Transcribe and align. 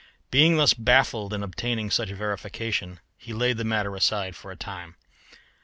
Being 0.31 0.57
thus 0.57 0.73
baffled 0.73 1.31
in 1.31 1.43
obtaining 1.43 1.91
such 1.91 2.09
verification, 2.09 3.01
he 3.19 3.33
laid 3.33 3.57
the 3.57 3.63
matter 3.63 3.95
aside 3.95 4.35
for 4.35 4.49
a 4.49 4.55
time. 4.55 4.95